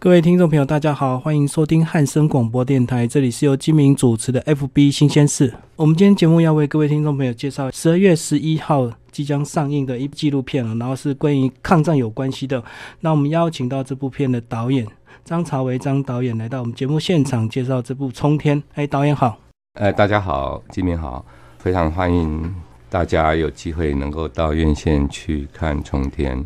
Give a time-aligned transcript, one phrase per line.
[0.00, 5.52] 各位听众朋友，大家好，欢迎收听汉声广播电台，这里是由金明主持的 FB 新鲜事。
[5.74, 12.62] 我们今天节目要为各位听众朋友介绍十二月十一号即将上映的一部纪录片了，然后是关于抗战有关系的。
[13.00, 14.86] 那我们邀请到这部片的导演
[15.24, 18.62] 张朝维张导演来到我们节目现场介绍这部《冲天》。
[18.74, 19.36] 哎，导演好。
[19.80, 21.26] 哎，大家好，金明好，
[21.58, 22.54] 非常欢迎
[22.88, 26.38] 大家有机会能够到院线去看《冲天》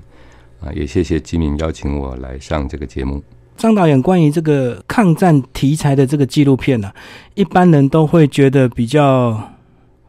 [0.66, 3.22] 啊，也谢谢金明邀请我来上这个节目。
[3.56, 6.90] 张导演关于这个抗战题材的这个纪录片呢，
[7.34, 9.40] 一般人都会觉得比较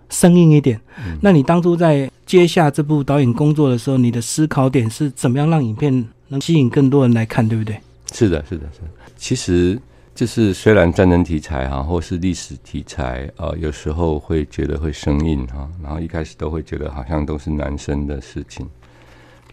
[0.09, 0.79] 生硬一点。
[1.21, 7.79] 那你当初在接下这部导演工作的时候，你的思考点是怎么样让影片能吸引更多人来看，对不对？
[8.11, 8.79] 是的，是的，是。
[9.17, 9.79] 其实
[10.15, 18.67] 就是虽然战争题材哈，或是历史题材啊，有时候会觉得会生硬哈，然后一开始都会觉得好像都是男生的事情，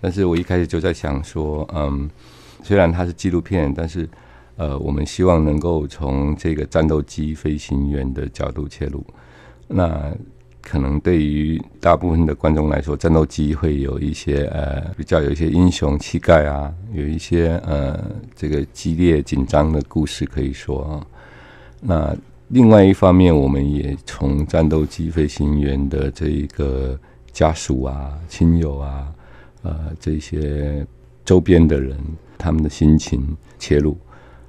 [0.01, 2.09] 但是我一开始就在想说，嗯。
[2.63, 4.09] 虽然它是纪录片，但是，
[4.57, 9.05] 呃，我们希望能够从这个战斗机飞行员的角度切入。
[9.67, 10.13] 那
[10.61, 17.99] 可能对于大部分的观众来说，战斗机会有一些呃比较有一些英雄气概啊，有一些呃
[18.37, 21.07] 这个激烈紧张的故事可以说啊。
[21.81, 22.15] 那
[22.49, 26.99] 另外一方面，我们也从战斗机飞行员的这一个
[27.33, 29.07] 家属啊、亲友啊、
[29.63, 30.87] 呃这些
[31.25, 31.97] 周边的人。
[32.43, 33.95] 他们的心情切入，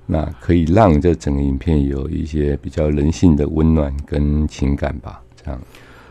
[0.05, 5.21] 那可以让这整个影片有一些比较人性的温暖跟情感吧。
[5.35, 5.59] 这样，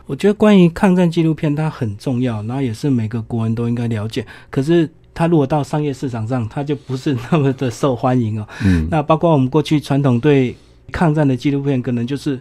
[0.05, 4.27] 我觉得关于抗战纪录片它很重要，然后也是每个国人都应该了解。
[4.50, 8.47] 可是它如果到商业市场上，它就不是那么的受欢迎哦。
[8.62, 10.55] 嗯，那包括我们过去传统对
[10.92, 12.39] 抗战的纪录片，可能就是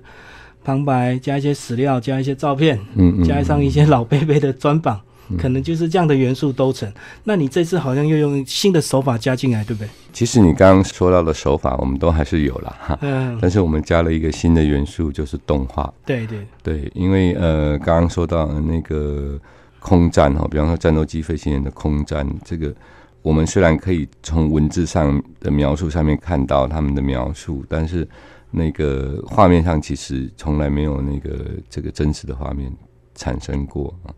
[0.66, 5.00] 旁白加一些史料，加一些照片，嗯，加上一些老贝贝的专访。
[5.38, 6.92] 可能就是这样的元素都成。
[7.24, 9.90] 那你这次好像又用新的手法加进来，对不对？
[10.12, 12.98] 其实你刚刚说到的手法，我们都还是有了哈。
[13.02, 13.38] 嗯。
[13.42, 15.94] 但是我们加了一个新的元素，就是动画。
[16.06, 19.40] 对对对，因为呃，刚刚说到那个
[19.80, 22.74] 空战哈，比方说战斗机飞行员的空战，这个
[23.22, 28.08] 我们虽然可以从文字上的描述上面看到他们的描述，但是
[28.52, 32.72] 那个画面上其实从来没有那个这个真实的画面
[33.14, 34.10] 产生过啊。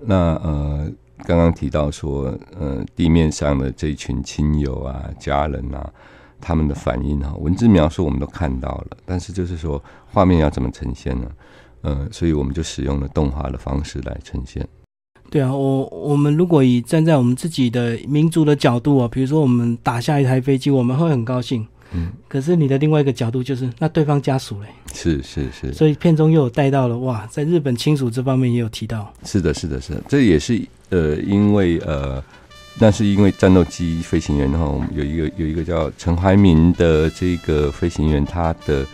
[0.00, 0.90] 那呃，
[1.24, 5.90] 刚刚提到说，呃，地面上的这群亲友啊、家人啊，
[6.40, 11.28] 他们的反应哈，文字描述我们都看到了，但是就是说，画面要怎么呈现呢？
[11.82, 14.66] 呃，所以我们就使用了动画的方式来呈现。
[15.30, 21.66] 对啊，我我们如果以站在我们自己的民族的角度啊，比如说我们打下一台飞机，我们会很高兴。
[21.92, 24.66] 嗯，可是你的另外一个角度就是，那对方家属嘞？
[24.92, 29.12] 是是是，所以片中又有带到了哇，在日本亲属这方面也有提到。
[29.24, 30.60] 是的，是的，是的，这也是
[30.90, 32.22] 呃，因为呃，
[32.78, 38.84] 那是因为战斗机飞行员哈，有一个有一个叫陈怀民的这个飞行员，他的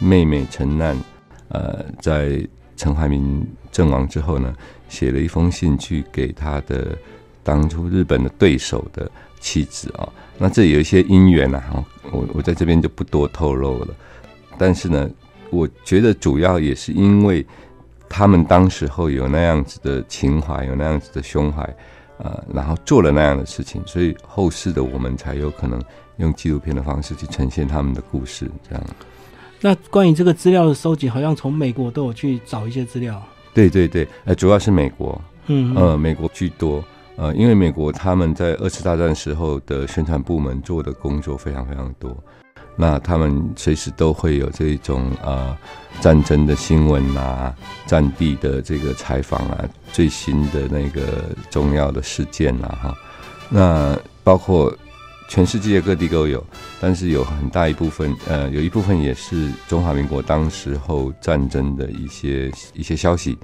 [0.00, 0.96] 妹妹陈难，
[1.48, 2.40] 呃，在
[2.76, 4.54] 陈怀民阵亡之后呢，
[4.88, 6.96] 写了一封信去给他的
[7.42, 10.08] 当初日本的对手的妻子啊。
[10.38, 13.88] 那这有一些因缘呐，哈，我我在这边就不多透露了。
[14.56, 15.10] 但是呢，
[15.50, 17.46] 我觉得主要也是因为
[18.08, 21.62] 他们当时候有那样子的情怀，有那样子的胸怀，
[22.18, 25.80] 呃，然后做了那样的事情，所以后世的我们才有可能
[26.16, 28.50] 用纪录片的方式去呈现他们的故事。
[28.68, 28.84] 这样。
[29.60, 33.22] 那关于这个资料的收集，好像从美国都有去找一些资料。
[33.52, 36.82] 对对对，呃，主要是美国，嗯，呃，美国居多。
[37.20, 42.16] 呃，因为美国他们在二次大战时候的宣传部门做的工作非常非常多，
[42.76, 45.54] 那他们随时都会有这种呃
[46.00, 47.54] 战争的新闻啊、
[47.84, 52.94] 战地的这个采访啊、最新的那个重要的事件啊，哈，
[53.50, 53.94] 那
[54.24, 54.74] 包括
[55.28, 56.42] 全世界各地都有，
[56.80, 63.36] 但是有很大一部分，呃，有一部分也是中华民国当时候战争的一些一些消息，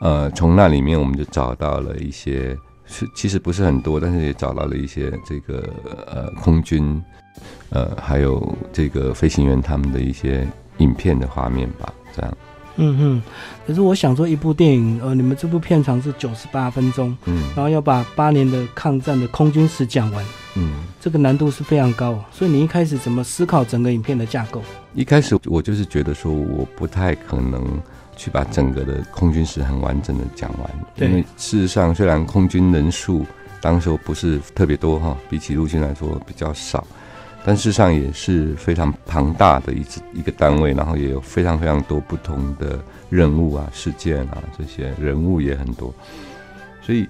[0.00, 2.56] 呃，从那里面我们就找到了一些。
[2.96, 5.68] 是，其实不是很多，但是也找到了一些这个
[6.06, 7.02] 呃空军，
[7.70, 10.46] 呃还有这个飞行员他们的一些
[10.78, 12.36] 影片的画面吧，这样。
[12.76, 13.22] 嗯哼，
[13.66, 20.24] 可是我想说，一部电影，呃，你们这部片长是九十八分钟，嗯，然后要把八年的抗战的空军史讲完，
[20.54, 24.62] 嗯，这个难度是非常高，所以你一开始怎么思考整个影片的架构？
[24.94, 27.64] 一开始我就是觉得说，我不太可能。
[28.16, 33.24] 去把整个的空军史很完整的讲完，因为事实上虽然空军人数
[33.60, 36.86] 当时候不是特别多哈，比起陆军来说比较少，
[37.44, 42.78] 但事实上也是非常庞大的一支一个单位，然后也有非常非常多不同的
[43.10, 45.92] 任务啊、事件啊，这些人物也很多，
[46.82, 47.06] 所以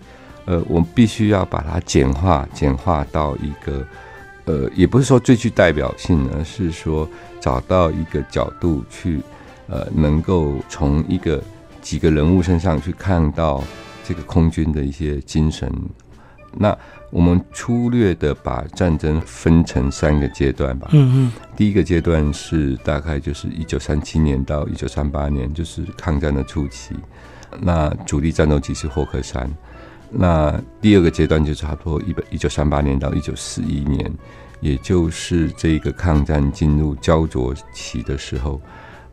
[0.46, 3.86] 呃，我们必须要把它简化，简化到一个
[4.44, 7.08] 呃，也不是说最具代表性，而是说
[7.40, 9.20] 找到一个角度去，
[9.68, 11.42] 呃，能够从一个
[11.80, 13.62] 几个人物身上去看到
[14.02, 15.72] 这个空军的一些精神。
[16.56, 16.76] 那
[17.10, 20.88] 我们粗略的把战争分成三个阶段吧。
[20.92, 21.32] 嗯嗯。
[21.56, 26.94] 第一个阶段是大概就是一九三七年到一九三八年，就是抗战的初期。
[27.60, 29.50] 那主力战斗机是霍克山。
[30.10, 34.12] 那第二个阶段就差不多一百一九三八年到一九四一年，
[34.60, 38.60] 也就是这个抗战进入焦灼期的时候，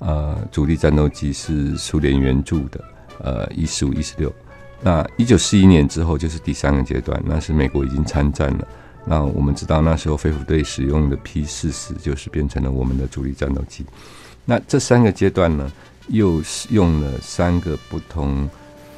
[0.01, 2.83] 呃，主力战斗机是苏联援助的，
[3.19, 4.33] 呃，一十五、一十六。
[4.81, 8.67] 那一九四一年之后就是第三个阶段，那是美国已经参战了。
[9.05, 13.85] 那我们知道那时候飞虎队使用的 P 四十就是变成了我们的主力战斗机。
[14.43, 15.71] 那这三个阶段呢，
[16.07, 18.49] 又是用了三个不同。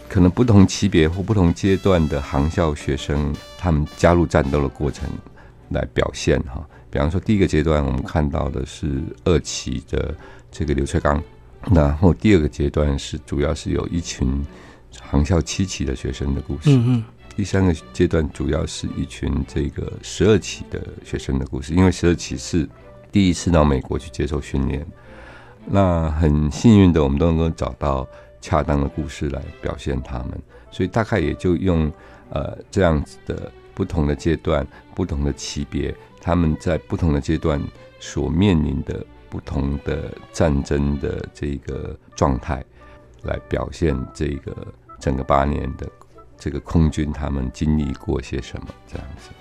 [0.09, 5.09] 可能不同级别或不同阶段的航校学生，他们加入战斗的过程
[5.69, 6.63] 来表现哈。
[6.91, 10.13] 比方说，第一个阶段我们看到的是二期的
[10.53, 11.21] 这个刘翠刚，
[11.73, 14.45] 然后第二个阶段是主要是有一群
[15.01, 16.69] 航校七期的学生的故事。
[16.69, 17.03] 嗯嗯。
[17.35, 22.69] 第三个阶段主要是一群这个十二期的学生的故事，因为十二期是
[23.11, 24.85] 第一次到美国去接受训练，
[25.65, 28.07] 那很幸运的我们都能够找到。
[28.45, 30.31] 恰当的故事来表现他们，
[30.69, 31.89] 所以大概也就用
[32.29, 37.57] 呃这样子的不同的阶段、不同的级别，他们在不同的阶段
[38.01, 39.01] 所面临的
[39.33, 42.63] 不同的战争的这个状态，
[43.23, 44.55] 来表现这个
[44.99, 45.89] 整个八年的
[46.37, 49.31] 这个空军他们经历过些什么这样子。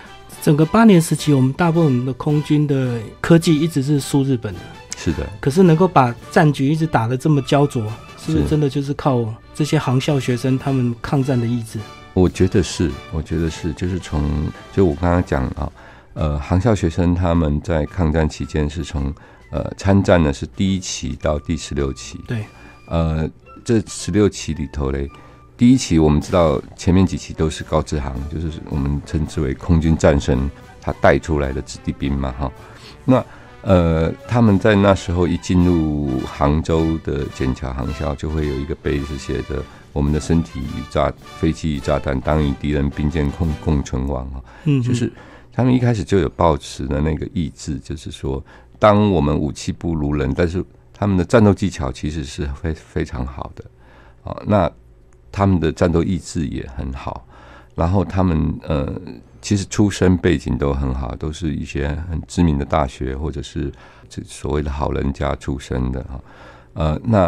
[0.41, 4.59] 整个八年时期，我们大部分的空军的科技一直是输日本的，
[4.97, 5.29] 是的。
[5.39, 7.83] 可是能够把战局一直打得这么焦灼。
[8.17, 11.77] 是不是真的就是靠这些航校学生他们抗战的意志？
[12.13, 15.69] 我觉得是，我觉得是，就是从就我刚刚讲啊，
[16.13, 19.13] 呃，航校学生他们在抗战期间是从
[19.53, 22.43] 呃参战呢是第一期到第十六期，对，
[22.87, 23.29] 呃，
[23.63, 25.07] 这十六期里头嘞，
[25.55, 30.49] 第一期我们知道前面几期都是高志航，就是我们称之为空军战神，
[30.81, 32.51] 他带出来的子弟兵嘛，哈，
[33.05, 33.23] 那。
[33.65, 39.63] 呃，他们在那时候一进入杭州的剑桥航校，就会有一个碑是写着
[39.93, 41.09] “我们的身体与炸
[41.39, 44.43] 飞机与炸弹，当与敌人并肩共共存亡”啊。
[44.65, 45.09] 嗯，就是
[45.53, 48.43] 他们一开始就有抱持的那个意志，就是说，
[48.83, 53.63] 当我们武器不如人，但是他们的战斗技巧其实是非非常好的
[54.25, 54.35] 啊。
[54.45, 54.69] 那
[55.31, 57.25] 他们的战斗意志也很好，
[57.75, 59.01] 然后他们呃。
[59.45, 63.69] 其实出身背景都很好，都是一些很知名的大学，或者是
[64.07, 66.23] 这所谓的好人家出身的哈。
[66.75, 67.27] 呃，那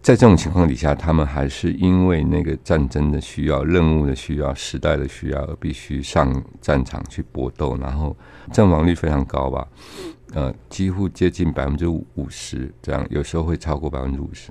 [0.00, 8.16] 在这种情况底下，他们还是因为那个战争的需要、任务的需要、时代的需要，而必须上战场去搏斗，然后
[8.52, 9.66] 阵亡率非常高吧？
[10.34, 14.50] 呃，几乎接近百分之五十，这样有时候会超过百分之五十。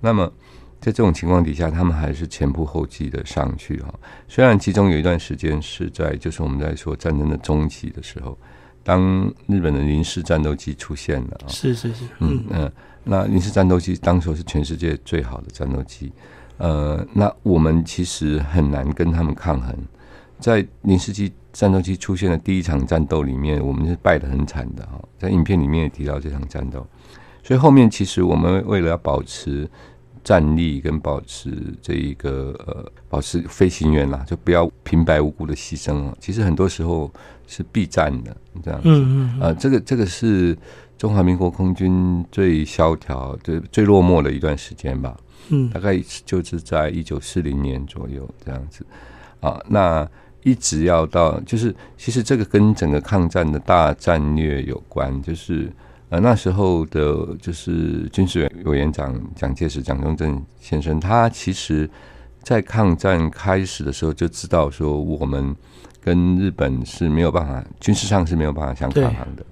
[0.00, 0.32] 那么。
[0.80, 3.92] 在这种情况底下，他们还是前仆后继的上去哈。
[4.28, 8.38] 虽然其中有一段时间是在，就是我们在说战争的中期的时候，
[8.84, 12.72] 当日本的零式战斗机出现了，是是是，嗯嗯，
[13.02, 16.12] 那零式战斗机当时是全世界最好的战斗机，
[16.58, 19.76] 呃，那我们其实很难跟他们抗衡。
[20.38, 25.00] 在零式机战斗机出现的第一场战斗里面，我们是败得很惨的哈。
[25.18, 26.86] 在影片里面也提到这场战斗，
[27.42, 29.68] 所以后面其实我们为了要保持。
[30.24, 31.50] 战力跟保持
[31.80, 36.14] 这一个呃，保持飞行员啦，就不要平白无故的牺牲啊。
[36.20, 37.10] 其实很多时候
[37.46, 38.88] 是避战的这样子。
[38.90, 39.40] 嗯嗯。
[39.40, 40.58] 呃，这个这个是
[40.98, 45.16] 中华民国空军最萧条、最最落寞的一段时间吧。
[45.48, 45.70] 嗯。
[45.70, 48.84] 大概就是在一九四零年左右这样子。
[49.40, 50.06] 啊，那
[50.42, 55.72] 一直要到，就是其实这个跟整个抗战的大战略有关，就是。
[56.10, 61.86] 呃，那时候的就是军事委员长蒋介石、蒋中正先生，他其实，
[62.42, 65.54] 在抗战开始的时候就知道说，我们
[66.00, 69.44] 跟日本是没有办法军事上是没有办法相抗衡的，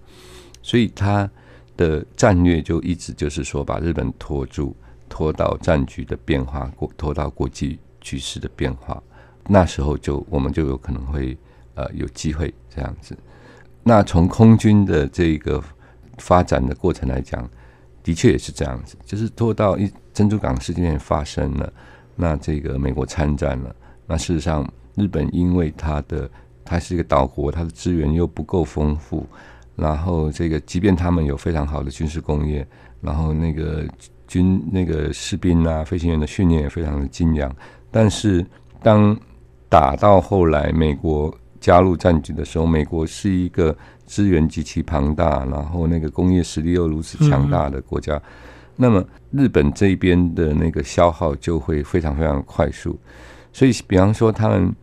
[0.62, 1.30] 所以他
[1.76, 4.74] 的战略就一直就是说，把日本拖住，
[5.10, 9.02] 拖到战局的变化，过拖到国际局势的变化，
[9.48, 11.36] 那时候就我们就有可能会
[11.74, 13.16] 呃有机会这样子。
[13.82, 15.62] 那从空军的这个。
[16.18, 17.46] 发展的过程来讲，
[18.02, 21.70] 的确也是这样子，就是拖到一珍珠港事件发生了，
[22.14, 23.76] 那这个美国参战了，
[24.06, 26.26] 那事实上日本因为它的
[26.64, 29.26] 它是一个岛国，它的资源又不够丰富，
[29.74, 32.66] 然后这个即便他们有非常好的军事工业，
[33.02, 33.86] 然后那个
[34.26, 37.54] 军那个士兵啊飞行员的训练也非常的精良，
[37.90, 38.42] 但是
[38.82, 39.14] 当
[39.68, 48.20] 打到后来美国加入战局的时候，美国是一个资源极其庞大，然后那个工业实力又如此强大的国家，
[48.76, 52.99] 那么日本这边的那个消耗就会非常非常快速。
[53.52, 54.75] 所以，比方说他们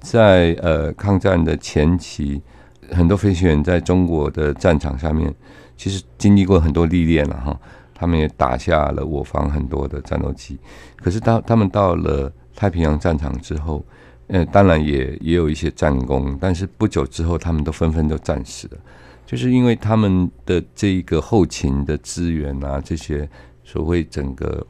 [0.00, 2.42] 在呃抗战的前期，
[2.90, 5.34] 很多飞行员在中国的战场上面，
[5.76, 7.58] 其实经历过很多历练了哈。
[7.98, 10.58] 他们也打下了我方很多的战斗机，
[10.96, 13.82] 可是当他们到了太平洋战场之后，
[14.28, 18.78] 呃，当然也也有一些战功，但是不久之后，他们都纷纷都战死了，
[19.24, 23.28] 就是因为他们的这一个后勤的资源啊，这些
[23.64, 24.66] 所谓整个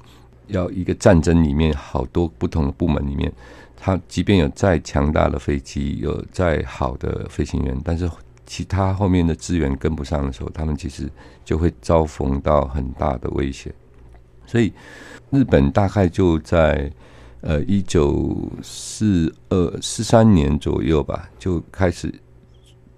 [0.48, 3.32] 要一个战争里面好多不同的部门里面，
[3.76, 8.08] 他即便有再强大的飞机，有再好的飞行员，但是。
[8.48, 11.10] 其他后面的资源跟不上的时候，他们其实
[11.44, 13.74] 就会遭逢到很大的危险。
[14.46, 14.72] 所以，
[15.30, 16.88] 日本大概就在
[17.46, 22.12] 呃一九四二四三年左右吧，就开始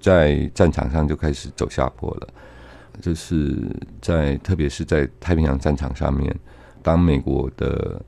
[0.00, 2.28] 在战场上就开始走下坡了。
[3.00, 3.56] 就是
[4.00, 6.34] 在特别是在太平洋战场上面，
[6.82, 8.00] 当美国的。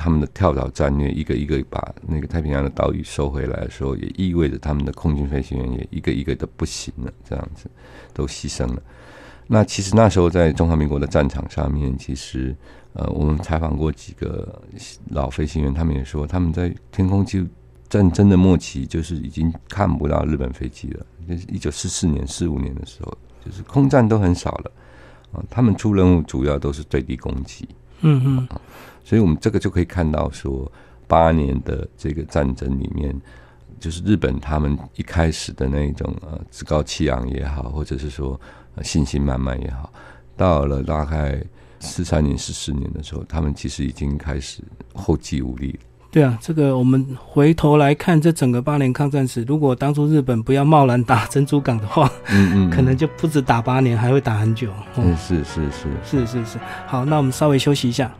[0.00, 7.68] 他们的跳岛战略，一个一个把那个太平洋的岛屿收回来的时候，也意味着他们的空军飞行员也一个一个的不行了，这样子
[8.14, 8.80] 都牺牲了。
[9.48, 12.54] 那其实那时候在中华民国的战场上面，其实
[12.98, 14.60] 呃，我们采访过几个
[15.10, 17.46] 老飞行员，他们也说他们在天空就
[17.88, 21.06] 战争的末期，就是已经看不到日本飞机了。
[21.28, 24.72] 就是一九四四年、四五年的时候，就是空战都很少了
[25.30, 25.44] 啊。
[25.48, 27.68] 他们出任务主要都是对地攻击。
[28.00, 28.48] 嗯嗯。
[29.04, 30.70] 所以我们这个就可以看到，说
[31.06, 33.14] 八年的这个战争里面，
[33.78, 38.38] 就是日本他们一开始的那一种呃趾高气扬也好，或者是说
[38.82, 39.92] 信心满满也好，
[40.36, 41.40] 到了大概
[41.80, 44.62] 四三年、四四年的时候，他们其实已经开始
[44.94, 45.78] 后继无力了。
[46.10, 54.72] 对啊，这个我们回头来看这整个八年抗战史，如果当初日本不要贸然打珍珠港的话，嗯嗯，可能就不止打八年，还会打很久。
[54.96, 56.58] 嗯，是是是是是是。
[56.86, 58.10] 好，那我们稍微休息一下。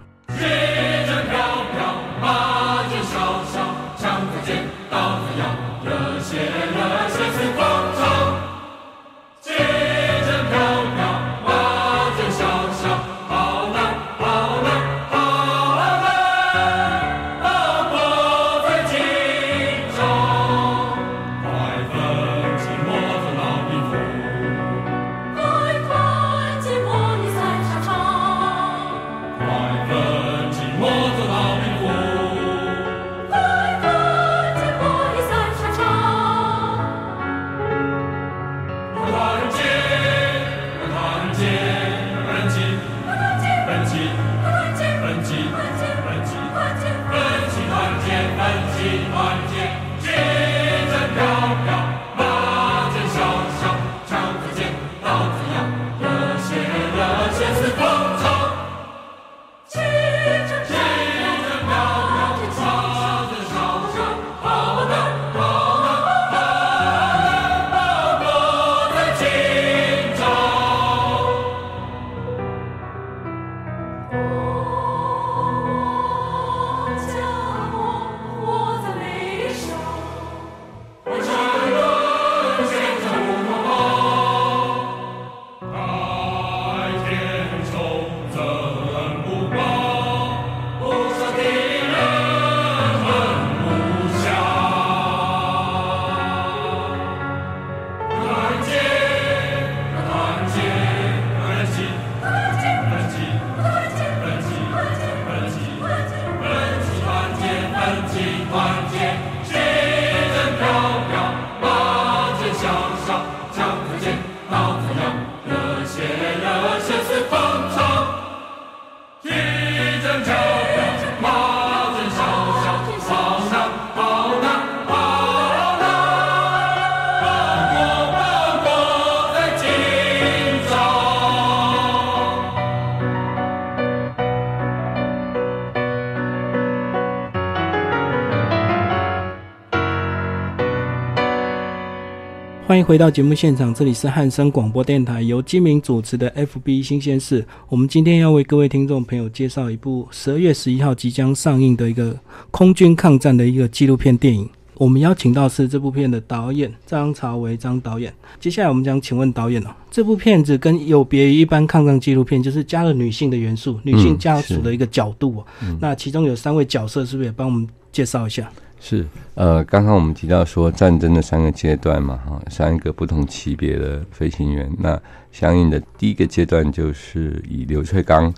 [142.79, 147.45] 欢迎回到节目现场，这里是汉声广播电台，由金明主持的 FB 新鲜事。
[147.69, 152.17] 我们今天要为各位听众朋友介绍一部十二月十一号即将上映的一个
[152.53, 154.49] 空军抗战的一个纪录片电影。
[154.75, 158.15] 我们邀请到是这部片的导演张朝伟张导演。
[158.39, 165.47] 接下来我们将请问导演哦，这部片子跟有别于一般抗战纪录片，就是加了女性的元素，女性家属的一个角度哦。
[165.81, 168.49] 那其中有三位角色，是不是也帮我们介绍一下？
[168.81, 169.05] 是，
[169.35, 174.99] 呃，刚刚我们提到说战争的三个阶段嘛，哈，三个不同级别的飞行员，那
[175.33, 178.33] 相应的第一个阶段就是以刘翠刚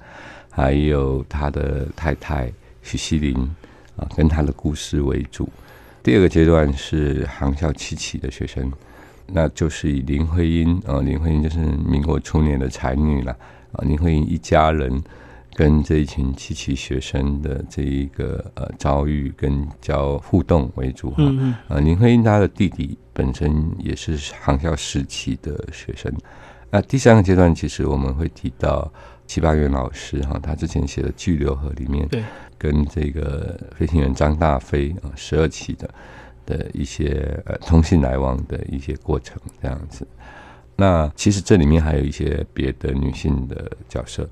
[0.50, 2.50] 还有他的太太
[2.82, 3.36] 许锡林
[3.96, 5.44] 啊，跟他的故事为主；
[6.02, 8.72] 第二个阶段是航校七期的学生，
[9.26, 13.32] 那就是以林徽因啊，林徽因就是民国初年的才女了
[13.72, 15.00] 啊，林徽因一家人。
[15.60, 21.22] 跟这一群七七学生的这一个呃遭遇跟交互动为主哈，
[21.68, 26.10] 呃林徽因她的弟弟本身也是航校时期的学生，
[26.70, 28.90] 那第三个阶段其实我们会提到
[29.26, 32.24] 七八元老师哈，他之前写的《巨流河》里面，对，
[32.56, 35.90] 跟这个飞行员张大飞啊十二期的
[36.46, 40.08] 的一些呃通信来往的一些过程这样子，
[40.74, 44.26] 那其实这里面还有一些别的女性的角色。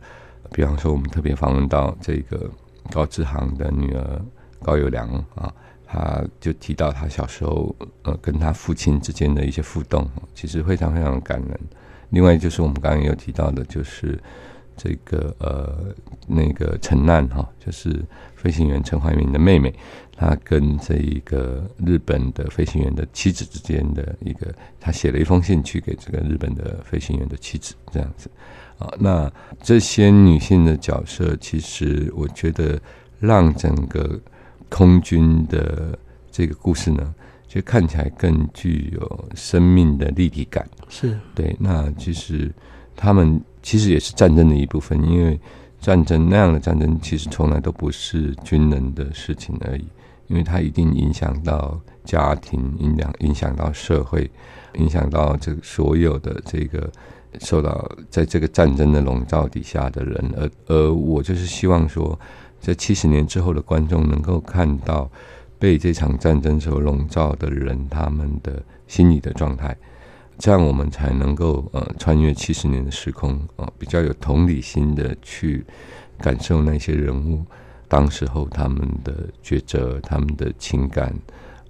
[0.52, 2.50] 比方说，我们特别访问到这个
[2.90, 4.22] 高志航的女儿
[4.62, 5.52] 高友良啊，
[5.86, 11.60] 他就提到他小时候呃跟他父亲之间的一些互动，其实非常非常感人。
[12.10, 14.18] 另外就是我们刚刚有提到的，就是
[14.76, 15.94] 这个呃
[16.26, 18.02] 那个陈难哈，就是
[18.34, 19.74] 飞行员陈怀民的妹妹，
[20.16, 28.30] 她跟这一个日本的飞行员的妻子之间的一个，他写了一封信去给这个日本的飞行员的妻子，这样子。
[28.78, 29.30] 啊，那
[29.60, 32.80] 这些女性的角色，其实我觉得
[33.18, 34.18] 让整个
[34.68, 35.98] 空军的
[36.30, 37.12] 这个故事呢，
[37.48, 40.64] 就看起来更具有生命的立体感。
[40.88, 42.52] 是对，那其实
[42.94, 45.40] 他们其实也是战争的一部分，因为
[45.80, 49.84] 战争那样的战争，其实从来都不是军人的事情而已，
[50.28, 54.30] 因为它一定影响到家庭，影响影响到社会，
[54.74, 56.88] 影响到这个所有的这个。
[57.40, 62.18] 受到在这个战争的笼罩底下的人，而而我就是希望说，
[62.60, 65.10] 在七十年之后的观众能够看到
[65.58, 69.76] 被这场战争所笼罩的人他们的心理的状态，
[70.38, 75.64] 这样我们才能够呃穿越七十年的时空啊，比较有同理心的去
[76.18, 77.44] 感受那些人物
[77.88, 81.14] 当时候他们的抉择、他们的情感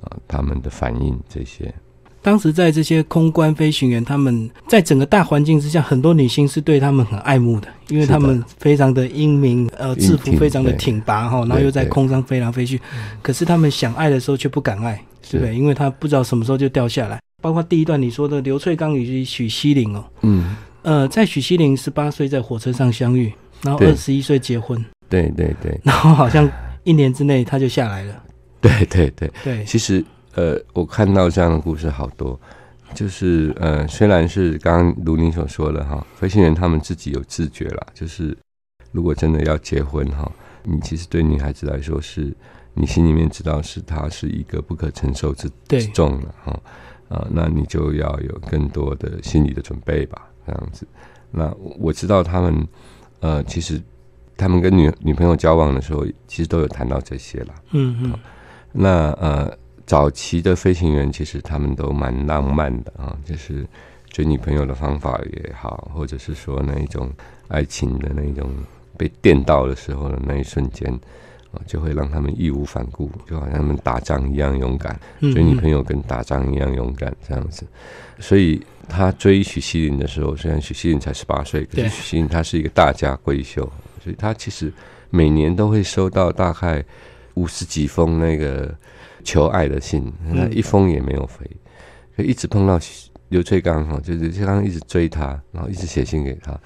[0.01, 1.75] 啊、他们的反应这些。
[2.21, 12.81] 当时在这些空关飞行员，他们在整个大环境之下，很多女性是对他们很爱慕的，因为他们非常的英明，呃，制服非常的挺拔哈，然后又在空中飞来飞去。
[13.23, 15.01] 可是他们想爱的时候却不敢爱，
[15.31, 15.55] 对不对？
[15.55, 17.21] 因为他不知道什么时候就掉下来。
[17.41, 26.51] 包括第一段你说的刘翠刚与许西林哦，嗯，呃，在许西林十八岁在火车上相遇，然后二十一岁结婚，对对对，然后好像
[26.83, 28.23] 一年之内他就下来了，
[28.61, 30.05] 对对对对，其实。
[30.39, 32.39] 呃，我看到这样的故事好多，
[32.95, 38.39] 就是呃，虽然是刚刚卢宁所说的哈，飞行员他们自己有自觉了，就是
[38.93, 40.31] 如果真的要结婚哈，
[40.63, 42.33] 你其实对女孩子来说是，
[42.75, 46.61] 你心里面知道是她是一个不可承受之之重了哈，
[47.09, 50.87] 啊，那你就要有更多的心理的准备吧，这样子。
[51.33, 52.65] 那我知道他们
[53.19, 53.83] 呃，其实
[54.37, 58.15] 他们跟女女朋友交往的时候，其实都有谈到这些了，嗯嗯，
[58.71, 59.53] 那呃。
[59.89, 63.67] 早期的飞行员其实他们都蛮浪漫的啊，就是
[64.11, 67.11] 追女朋友的方法也好，或者是说那一种
[67.49, 68.51] 爱情的那一种
[68.99, 70.93] 被电到的时候的那一瞬间
[71.53, 77.67] 啊，就会让他们义无反顾，就好像他们打仗一样勇敢，追女朋友跟打仗一样勇敢这样子。
[78.19, 83.63] 所以他追许希林的时候，虽然许希林才十八岁，可是许希林他是一个大家闺秀，
[84.05, 84.71] 所以他其实
[85.09, 86.85] 每年都会收到大概
[87.37, 88.71] 五十几封那个。
[89.25, 91.51] 求爱的信，那一封也没有回，
[92.17, 92.79] 就一直碰到
[93.29, 96.59] 刘翠刚哈，就是刘翠刚一直追他，然后一直写信给他。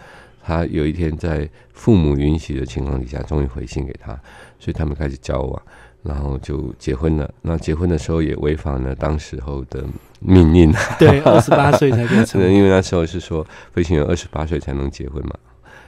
[0.44, 4.12] 他有一天在父母允许的情况底下，终于回信给他，
[4.58, 5.62] 所以他们开始交往，
[6.02, 7.32] 然后就结婚了。
[7.42, 9.84] 那结婚的时候也违反了当时候的
[10.18, 12.18] 命令，对，二十八岁才可以，
[12.52, 15.34] 因为那时候是说飞行员二十八岁才能结婚嘛，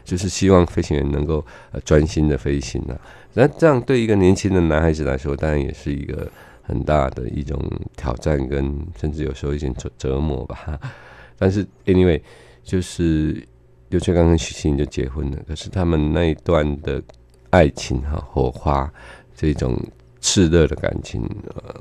[0.04, 2.94] 就是希望飞行员能够呃专心的飞行啊。
[3.32, 6.30] 那这样对一个年轻的男孩子来说，当然也是一个。
[6.66, 7.60] 很大的一种
[7.94, 10.80] 挑战，跟甚至有时候一些折折磨吧。
[11.38, 12.18] 但是，anyway，
[12.62, 13.46] 就是
[13.90, 15.38] 刘翠刚跟许昕就结婚了。
[15.46, 17.02] 可是他们那一段的
[17.50, 18.90] 爱情哈火花，
[19.36, 19.78] 这种
[20.22, 21.28] 炽热的感情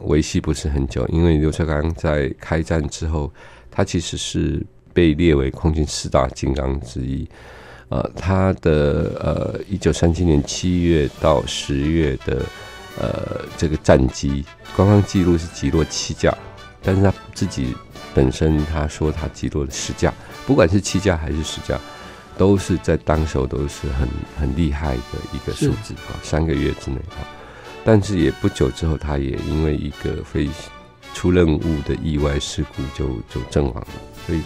[0.02, 1.08] 维系不是很久。
[1.08, 3.32] 因为刘翠刚在开战之后，
[3.72, 4.62] 他其实是
[4.93, 7.26] 被列为空军四大金刚之一。
[7.88, 12.43] 呃，他的呃，一九三七年七月到十月的。
[12.99, 16.36] 呃，这个战机官方记录是击落七架，
[16.82, 17.75] 但是他自己
[18.13, 20.13] 本身他说他击落了十架，
[20.45, 21.79] 不管是七架还是十架，
[22.38, 24.08] 都是在当时候都是很
[24.39, 27.25] 很厉害的一个数字啊，三个月之内啊。
[27.86, 30.49] 但是也不久之后，他也因为一个飞
[31.13, 33.88] 出任务的意外事故就就阵亡了。
[34.25, 34.41] 所以，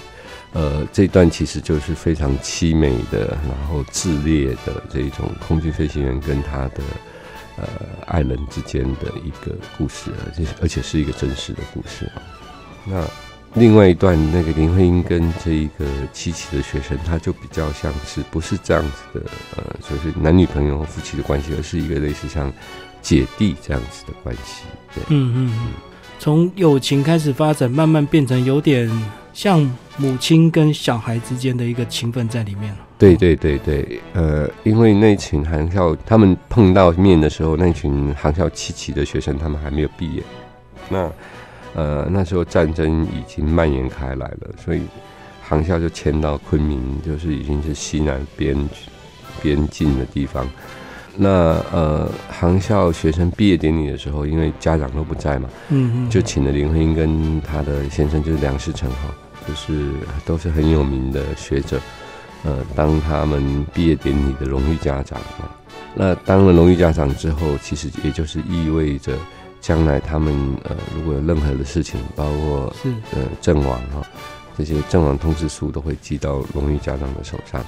[0.54, 6.82] 呃，这段其实就是非常凄美的，然后炽烈的这种空军飞行员跟他的
[7.58, 7.68] 呃
[8.06, 12.22] 爱人之间的一个故事，而且而且是一个真实的故事啊。
[12.86, 13.06] 那
[13.54, 22.54] 另外一段，那个林徽因跟这一个七七的学生，他就比较像是不是这样子的，呃，就是男女朋友夫妻的关系，而是一个类似像
[23.02, 24.64] 姐弟这样子的关系。
[24.94, 25.70] 对，嗯嗯嗯，
[26.20, 28.90] 从友情开始发展，慢慢变成有点
[29.34, 29.60] 像
[29.98, 32.87] 母亲跟小孩之间的一个情分在里面了。
[32.98, 40.24] 对对对对，呃，因为那群航校他们碰到面的时候，那群航校七期的学生，他们还没有毕业，
[40.90, 41.12] 那。
[41.76, 44.82] 呃，那时候战争已经蔓延开来了，所以
[45.44, 48.58] 航校就迁到昆明，就是已经是西南边
[49.44, 50.48] 边境的地方。
[51.16, 51.30] 那
[51.72, 59.14] 呃，航校学生毕业典礼的时候，因为家长都不在嘛，嗯嗯，就请了林徽因跟他的先生，就是梁世成哈，
[59.48, 59.92] 就是
[60.26, 61.80] 都是很有名的学者，
[62.48, 65.54] 呃，当他们毕业典礼的荣誉家长啊。
[65.94, 69.14] 那当了荣誉家长之后，其实也就是意味着。
[69.60, 70.34] 将来他们
[70.64, 74.02] 呃，如果有任何的事情，包括是呃阵亡哈，
[74.58, 77.66] 这些阵亡通知书都会寄到荣誉家长的手上。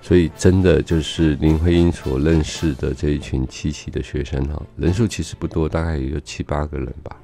[0.00, 7.14] 所以真的就是林徽因所认识的这一群七期的学生哈，人数其实不多，大概也就七八个人吧。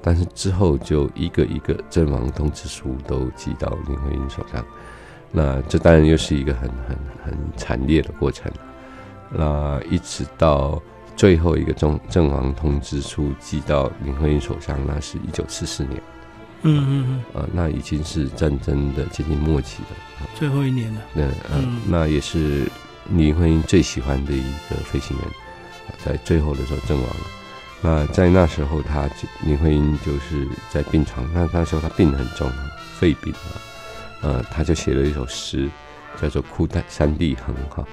[0.00, 4.64] 但是之后就一个一个阵亡通知书都寄到林徽因手上，
[5.32, 8.50] 那这当然又是一个很很很惨烈的过程。
[9.30, 10.80] 那一直到。
[11.16, 16.02] 最后一个阵阵亡通知书寄到林徽因手上，那是一九四四年。
[16.62, 21.00] 嗯嗯嗯，呃，那已经是战争的接近末期了，最后一年了。
[21.16, 22.66] 嗯嗯，那也是
[23.10, 25.26] 林徽因最喜欢的一个飞行员，
[26.02, 27.26] 在最后的时候阵亡了。
[27.82, 32.50] 那在那时候，他就林徽因就是在病床，那那时候他病得很重，
[32.94, 33.60] 肺病啊，
[34.22, 35.68] 呃，他就写了一首诗，
[36.20, 37.84] 叫做《哭山地横》哈，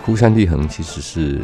[0.04, 1.40] 《哭山地横》其实是。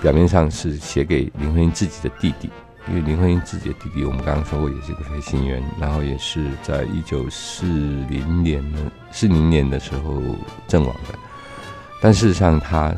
[0.00, 2.48] 表面上是写给林徽因自己的弟弟，
[2.88, 7.66] 因为林徽因自己的弟弟，我们刚刚说过也是一个飞行员，然后也是在一九四
[8.08, 8.78] 零年的
[9.12, 10.22] 四零年的时候
[10.66, 11.18] 阵亡的。
[12.00, 12.94] 但事实上，他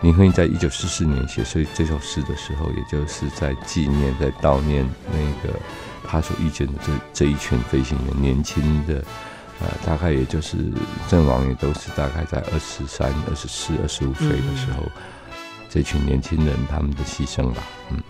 [0.00, 5.54] 林徽因在一九四四年写这这首诗的时候，也就是在纪念、在悼念那个
[6.04, 9.04] 他所遇见的这这一群飞行员，年轻的，
[9.60, 10.56] 呃，大概也就是
[11.08, 14.84] 阵亡也都是大概在二十三、二十四、二十五岁的时候。
[15.72, 18.02] 这群年轻人他们的牺牲吧，嗯，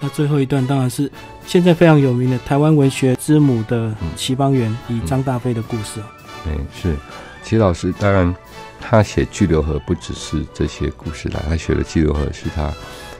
[0.00, 1.08] 那最后一段当然是
[1.46, 6.02] 现在非常有名的台湾文学之母的齐邦媛以张大飞的故事
[6.46, 6.96] 嗯，是。
[7.44, 8.34] 齐老师，当然
[8.80, 12.72] 他写《巨流河》不只是这些故事啦，他写的《巨流河》是他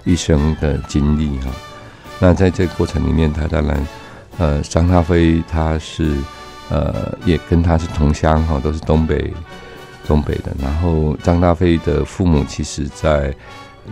[0.03, 1.53] 一生的经历哈。
[2.19, 3.87] 那在这个过程里面，他当然
[4.37, 6.17] 呃，张大飞他是
[6.69, 9.33] 呃也跟他是同乡哈，都是东北
[10.07, 10.53] 东北的。
[10.63, 13.35] 然后张大飞的父母其实在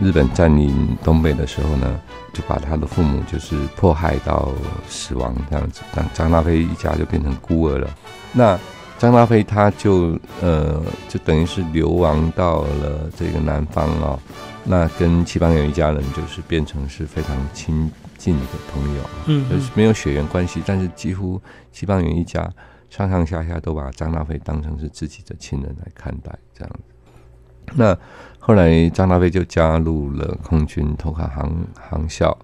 [0.01, 1.99] 日本占领东北的时候呢，
[2.33, 4.49] 就把他的父母就是迫害到
[4.87, 7.89] 死亡这样子，张张大飞一家就变成孤儿了。
[8.33, 8.59] 那
[8.97, 14.19] 张大飞他就呃，就等于是流亡到了这个南方啊。
[14.63, 17.91] 那跟齐邦媛一家人就是变成是非常亲
[18.25, 21.39] 近的朋友，嗯，就是没有血缘关系，但是几乎
[21.71, 22.51] 戚邦媛一家
[22.89, 27.73] 上上下下都把张大飞当成是自己的亲人来看待，这样子。
[27.75, 27.95] 那
[28.39, 32.35] 后来张大飞就加入了空军投考航航校，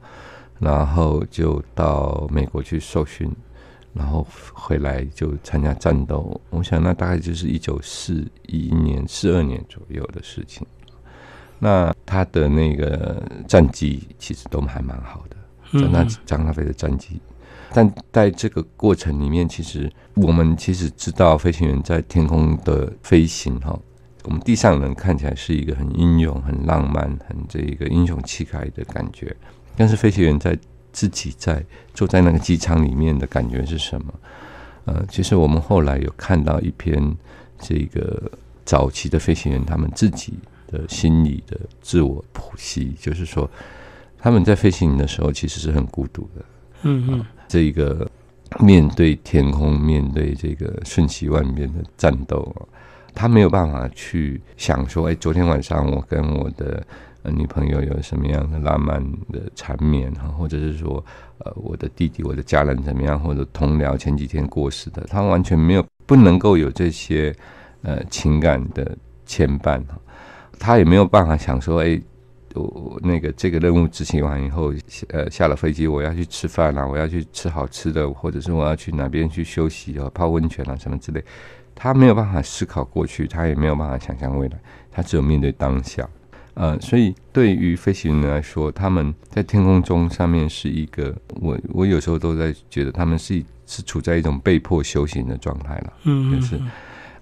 [0.60, 3.32] 然后就到美国去受训，
[3.92, 6.40] 然后回来就参加战斗。
[6.52, 10.64] 我想那大概就是一九四一年、四二年左右的事情。
[11.58, 15.31] 那他的那个战绩其实都还蛮好的，
[15.74, 17.20] 张大张大飞的战绩。
[17.74, 23.80] 但在这个过程里面，其实我们其实知道飞行员在天空的飞行哈。
[24.24, 29.36] 我们地上人看起来是一个很英勇、很浪漫、很这一个英雄气概的感觉，
[29.76, 30.56] 但是飞行员在
[30.92, 34.14] 自己在坐在那个机舱里面的感觉是什么？
[34.86, 37.16] 呃，其实我们后来有看到一篇
[37.58, 38.30] 这个
[38.66, 40.34] 早期的飞行员他们自己
[40.68, 43.50] 的心理的自我剖析，就是说
[44.22, 46.46] 他们在飞行的时候其实是很孤独的。
[46.84, 48.10] 嗯嗯，这一个
[48.60, 52.62] 面对天空，面对这个瞬息万变的战斗啊。
[53.14, 56.82] 他没有办法去想说，哎，昨天晚上我跟我的
[57.24, 61.04] 女朋友有什么样的浪漫的缠绵哈，或者是说，
[61.40, 67.36] 呃，我的弟弟、我的家人怎么样，或者同僚前几天过世的，他完全没有不能够有这些
[67.82, 70.00] 呃情感的牵绊哈，
[70.58, 72.02] 他也没有办法想说，哎，
[72.56, 74.74] 我那个这个任务执行完以后，
[75.10, 81.24] 呃，下了飞机我要去吃饭啊，我要去吃好吃的，或者是我要去哪边去休息啊，泡温泉啊什么之类。
[81.74, 84.60] 他没有办法思考过去，他也没有办法想象未来，
[84.92, 86.08] 他只有面对当下。
[86.54, 96.60] 呃，所以对于飞行员来说，他们在天空中上面是一个，我我有时候都在觉得他们是是处在一种被迫修行的状态了，嗯，就是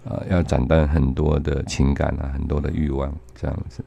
[0.03, 3.85] 呃要斩断很多的情感啊，很多的欲望这样子。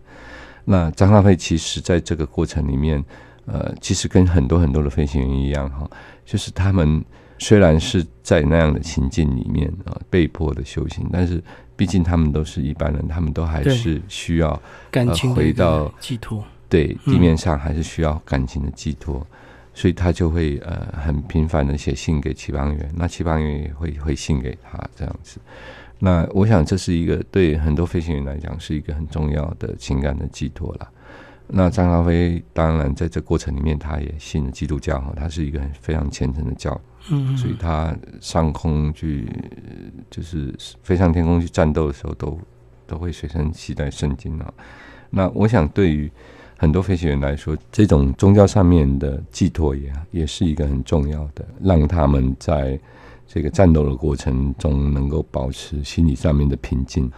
[0.65, 3.05] 那张大飞其实在这个过程里面，
[3.47, 5.91] 呃，其实跟很多很多的飞行员一样哈，
[6.25, 7.05] 就是他们。
[7.39, 11.43] 虽然是在那样的情境里面啊，被迫的修行，但是
[11.75, 19.27] 毕竟他们都是一般人，他们都还是需要感情回到寄托，对地面上还是需要感情的寄托，
[19.75, 25.41] 所以他就会呃很频繁的写信给齐邦媛，那齐邦媛也会回信给他这样子。
[26.05, 30.91] 那我想这是一个对很多飞行员来讲是一个很重要的情感的寄托了。
[31.47, 39.29] 那张高飞当然在这过程里面，他也信了基督教哈，他是一个非常虔诚的教，嗯，所以他上空去
[40.11, 42.37] 就是飞上天空去战斗的时候，都
[42.85, 44.53] 都会随身携带圣经啊。
[45.09, 46.11] 那我想对于
[46.59, 52.77] 很多飞行员来说，这种宗教上面的寄托也也是一个很重要的，让他们在
[53.33, 57.11] 这个战斗的过程中能够保持心理上面的平静。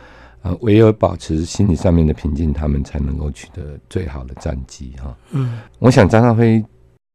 [0.42, 5.16] 呃，唯有保持心理上面的平静，他们才能够取得最好的战绩哈。
[5.32, 6.64] 嗯，我想张少飞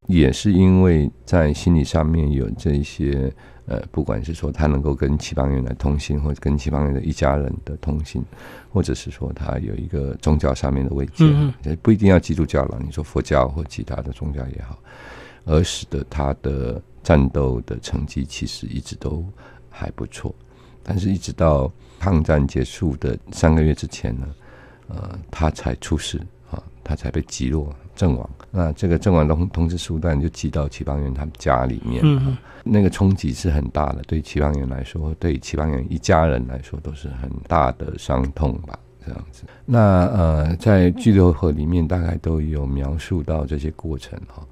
[0.06, 3.32] 也是因为在心理上面有这些
[3.66, 8.22] 呃，不管是说他能够跟齐邦媛来通信，或者跟齐邦媛的一家人的通信，
[8.70, 11.24] 或者是说他有一个宗教上面的慰藉，
[11.80, 14.76] 不一定要基督教了，你说佛教或其他的宗教也好，
[15.44, 19.24] 而使得他的战斗的成绩其实一直都
[19.68, 20.34] 还不错，
[20.82, 21.70] 但是一直到。
[22.02, 24.26] 抗战结束的三个月之前呢，
[24.88, 26.18] 呃，他才出事
[26.50, 28.30] 啊，他才被击落阵亡。
[28.50, 32.02] 那这个阵亡通通知书弹就寄到齐邦媛他们家里面，
[32.64, 39.42] 那个冲击是很大的，对齐邦媛来说，对齐邦媛一家人来说都是很大的伤痛吧，这样子。
[39.66, 44.42] 那呃，在巨流河里面大概都有描述到这些过程哈。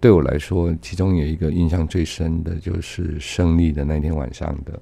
[0.00, 4.80] 对我来说，其中有一个印象最深的就是胜利的那天晚上的。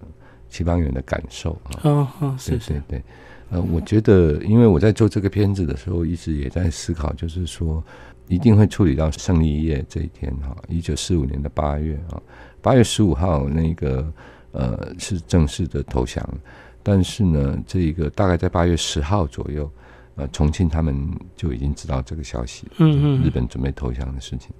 [0.51, 1.51] 齐邦媛的感受。
[1.65, 3.03] 啊，哦哦，是是对，
[3.51, 7.83] 呃，我觉得，因为我在做这个片子的时候，一直也在思考，就是说，
[8.29, 12.23] 一定会处理到胜利夜这一天哈，一九四五年的八月啊，
[12.63, 14.13] 八月十五号那个
[14.53, 16.25] 呃是正式的投降，
[16.85, 19.69] 但是呢，这一个大概在八月十号左右，
[20.15, 20.97] 呃，重庆他们
[21.35, 24.51] 就已经知道这个消息，嗯嗯，日本准备投降的事情，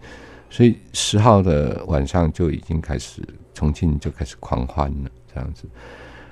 [0.55, 3.21] 所以十号的晚上就已经开始，
[3.55, 5.11] 重庆就开始狂欢了。
[5.35, 5.65] 这样子，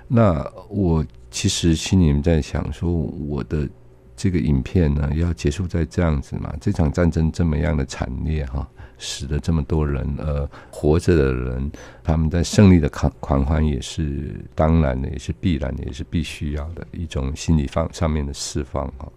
[0.07, 3.69] 那我其实心里面在想说，我的
[4.17, 6.55] 这个影片呢，要结束在这样子嘛？
[6.61, 8.65] 这场战争这么样的惨烈哈，
[8.97, 11.69] 死了这么多人，呃，活着的人
[12.05, 19.11] 他们在胜利的狂狂欢也是当然的，也是必然的，也是必须要的一种心理方上面的释放哈。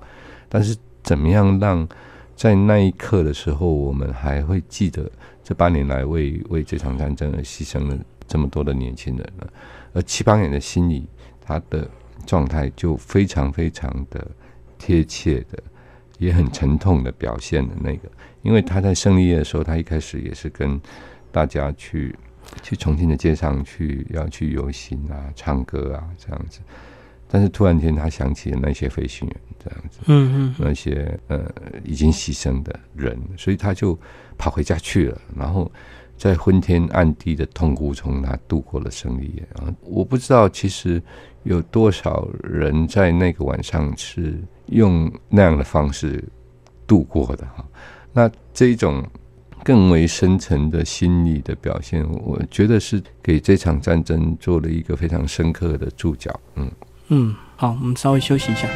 [0.50, 1.88] 但是怎么样让
[2.36, 5.10] 在那一刻的时候，我们还会记得
[5.44, 9.48] 这八年来为为这场战争而牺牲了这么多的年轻人呢？
[9.94, 11.08] 而七八年的心理，
[11.42, 11.90] 他的
[12.26, 14.28] 状态就非常非常的
[14.78, 15.58] 贴切的，
[16.18, 18.10] 也很沉痛的表现的那个。
[18.42, 20.80] 因为他在胜利夜的时候，他一开始也是跟
[21.32, 22.16] 大家去
[22.62, 26.60] 去重庆的街上去要去游行啊、唱歌啊这样子。
[27.36, 31.52] 但是突然间，他想起了那些飞行员这样子，嗯嗯，那些呃
[31.84, 34.00] 已经牺牲的人，所以他就
[34.38, 35.70] 跑回家去了，然后。
[36.18, 39.68] 在昏天暗地的痛苦中，他度过了胜利夜啊！
[39.82, 41.04] 我不知道，其实
[41.44, 46.24] 有多少人在那个晚上是用那样的方式
[46.88, 47.68] 度过的哈。
[48.14, 49.06] 那这种
[49.62, 56.40] 更为深层的心理的表现，我觉得是给这场战争做了一个非常深刻的注脚。
[56.56, 56.72] 嗯
[57.10, 58.68] 嗯，好，我们稍微休息一下。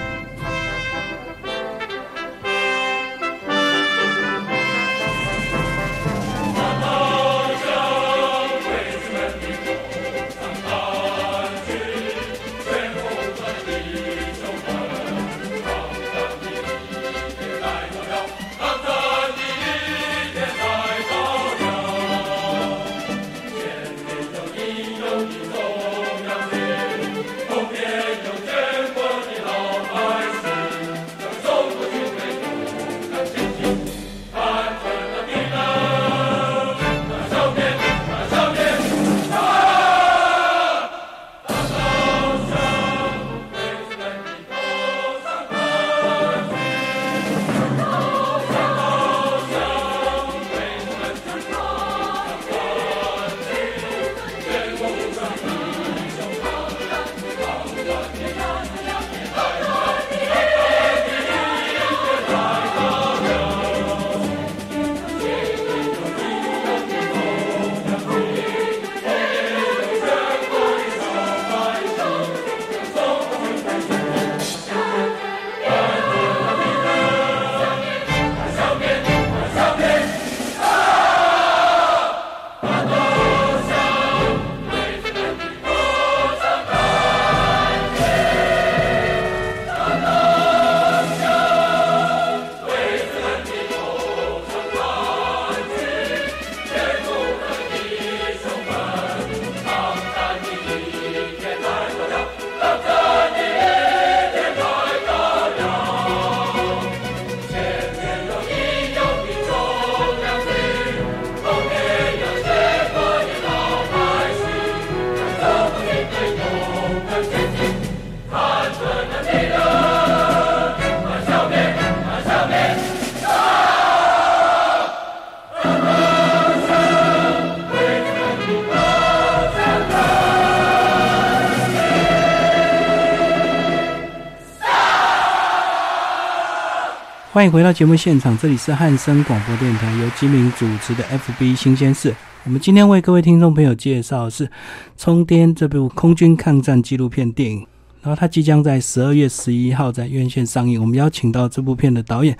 [137.39, 142.13] 欢迎回到节目现场，这里是汉声广播电台由金明主持的 FB 新鲜事。
[142.43, 144.45] 我们今天为各位听众朋友介绍的是
[144.97, 147.65] 《冲天》这部空军抗战纪录片电影，
[148.01, 150.81] 然后它即将在十二月十一号在院线上映。
[150.81, 152.37] 我们邀请到这部片的导演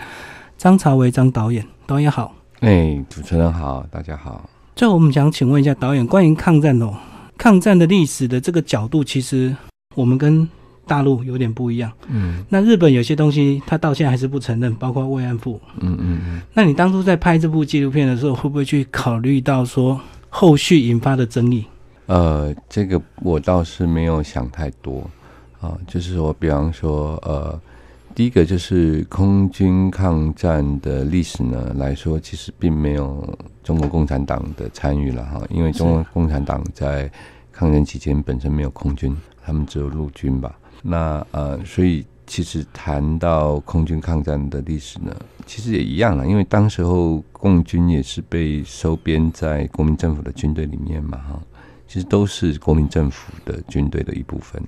[0.58, 2.36] 张朝伟张导演，导演好。
[2.60, 4.50] 哎，主持人好，大家好。
[4.76, 6.94] 最后，我们想请问一下导演，关于抗战哦，
[7.38, 9.56] 抗战的历史的这个角度，其实
[9.96, 10.46] 我们跟
[10.90, 16.42] 大陆有点不一样，嗯，那日本有些东西他到现在还是不承认，包括慰安妇，嗯嗯嗯。
[16.56, 21.64] 那你当初在拍这部纪录片的时候，会不会去考虑到说后续引发的争议？
[22.08, 25.08] 呃，这个我倒是没有想太多
[25.62, 27.62] 啊，就是说，比方说，呃，
[28.16, 37.10] 第一个就是空军抗战的历史呢来说，其实并没有中国共产党的参与了哈，因为中国共产党在
[37.52, 40.56] 抗战期间本身没有空军，他们只有陆军吧。
[40.82, 45.16] 那呃，所以其实谈到空军抗战的历史呢，
[45.46, 51.42] 其实也一样了，因为当时候共军也是被收编在国民政府的军队里面嘛，哈，
[51.88, 54.62] 其实都是国民政府的军队的一部分。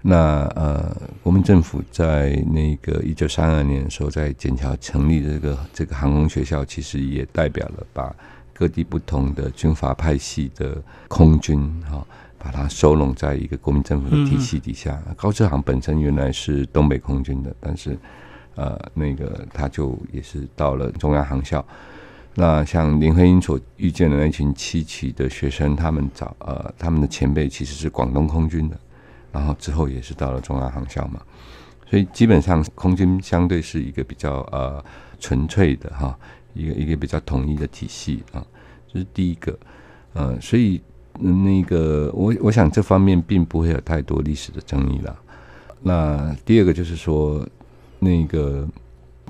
[0.00, 8.14] 那呃，国民政府在那个一九三二年的时候，在笕桥成立这个这个航空学校，其实也代表了把
[8.52, 12.04] 各地不同的军阀派系的空军哈。
[12.42, 15.00] 把它收拢在一个国民政府的体系底下。
[15.16, 17.96] 高志航本身原来是东北空军的，但是
[18.56, 21.64] 呃，那个他就也是到了中央航校。
[22.34, 28.76] 那像林徽因所遇见的那群七期的学生，他们早呃，他们的前辈其实是广东空军的，
[29.30, 31.22] 然后之后也是到了中央航校嘛。
[31.88, 34.84] 所以基本上空军相对是一个比较呃
[35.20, 36.18] 纯粹的哈，
[36.54, 38.44] 一个一个比较统一的体系啊，
[38.92, 39.56] 这是第一个。
[40.14, 40.82] 呃，所以。
[41.18, 45.16] 那个，我我想这方面并不会有太多历史的争议了。
[45.82, 47.46] 那第二个就是说，
[47.98, 48.66] 那个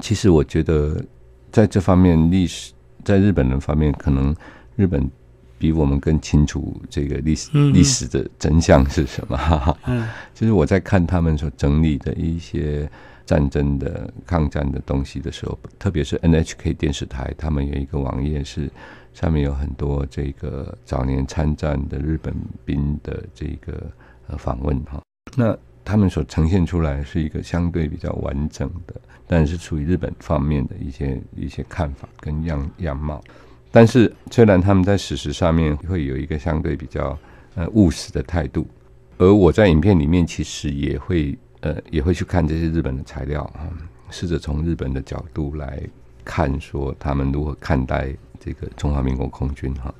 [0.01, 1.03] 其实我觉得
[1.51, 2.73] 在这方面历史，
[3.05, 4.35] 在日本人方面，可能
[4.77, 5.11] 日本
[5.59, 9.79] 比我们更清楚这个历史历史的真相是什么。
[9.87, 12.89] 嗯， 就是我在看他们所整理的一些
[13.27, 18.71] 战争的抗战的东西的时候，特别是 NHK 电视台，他们有一个网页是。
[19.13, 23.91] 上面有很多这个早年参战的日本兵的这个
[24.27, 25.03] 呃访问哈，
[25.37, 28.95] 那他们所呈现出来是一个相对比较完整的，
[29.27, 33.23] 但是处于日本方面的一些一些看法跟样样貌。
[33.71, 37.19] 但是虽然他们在史实上面会有一个相对比较
[37.55, 38.67] 呃务实的态度，
[39.19, 43.69] 而我在影片里面其实也会呃也会去看这些日本的材料啊，
[44.11, 45.83] 试着从日本的角度来
[46.25, 48.15] 看说他们如何看待。
[48.45, 49.95] 这个中华民国空军哈，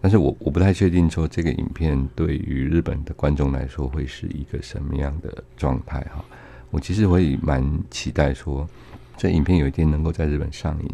[0.00, 6.24] 但是我我不太确定说这个影片对于日本的观众来说会是一个什么样的状态哈。
[6.70, 8.68] 我其实会蛮期待说
[9.16, 10.90] 这影片有一天能够在日本上映，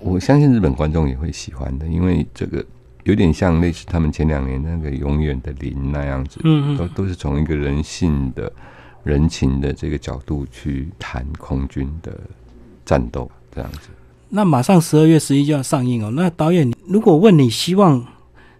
[0.00, 2.64] 我相信日本观众也会喜欢的，因为这个
[3.02, 6.40] 有点像类似他们前两年那个永远的零那样子，
[6.78, 8.50] 都都是从一个人性的
[9.02, 12.18] 人情的这个角度去谈空军的
[12.84, 13.90] 战斗这样子。
[14.34, 16.10] 那马上十二月十一就要上映哦。
[16.10, 18.04] 那导演如果问你希望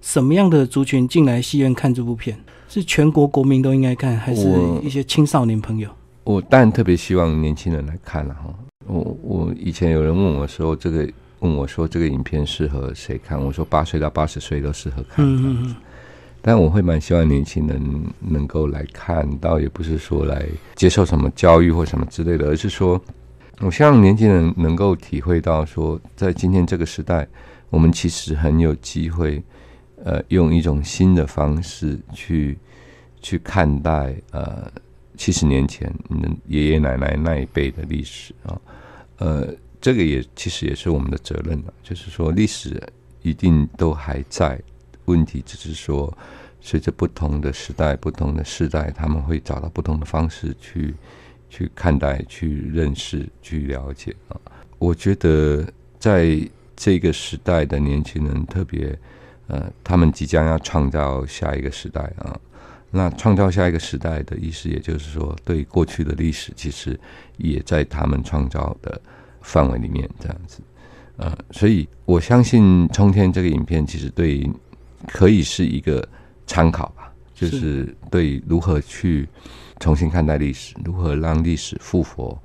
[0.01, 4.49] 什么样的族群进来戏院看这部片，是全国国民都应该看，还是
[4.85, 5.91] 一些青少年朋友？
[6.23, 8.55] 我当然特别希望年轻人来看了哈。
[8.87, 11.09] 我我以前有人问我说，这个
[11.41, 13.37] 问我说这个影片适合谁看？
[13.37, 15.27] 我说八岁到八十岁都适合看。
[15.27, 15.77] 嗯嗯嗯。
[16.41, 17.83] 但我会蛮希望年轻人
[18.21, 20.47] 能够来看倒，也不是说来
[20.77, 23.01] 接受什么教育或什么之类的，而是说。
[23.61, 27.27] 我希望年轻人能够体会到，说在今天这个时代，
[27.71, 29.43] 我们其实很有机会，
[30.03, 32.59] 呃，用一种新的方式去
[33.23, 34.71] 去看待呃
[35.17, 38.61] 七十年前你们爷爷奶奶那一辈的历史啊，
[39.19, 41.73] 呃，这个也其实也是我们的责任了。
[41.83, 42.83] 就是说，历史
[43.23, 44.61] 一定都还在，
[45.05, 46.13] 问题只是说，
[46.61, 50.93] 随着不同的时代、不同的世代，他们会找到不同的方式去。
[51.55, 54.35] 去看待、去认识、去了解啊！
[54.81, 55.65] 我觉得
[56.01, 56.37] 在
[56.75, 58.99] 这个时代的年轻人，特别
[59.47, 62.37] 呃，他们即将要创造下一个时代啊。
[62.91, 66.99] 那创造下一个时代的意思，也就是说，对过去的历史，其实
[67.37, 69.01] 也在他们创造的
[69.41, 70.61] 范围里面，这样子。
[71.19, 74.51] 呃，所以我相信《冲天》这个影片，其实对
[75.07, 76.05] 可以是一个
[76.49, 79.29] 参考吧，就是对如何去。
[79.81, 82.39] 重新看待历史，如何让历史复活，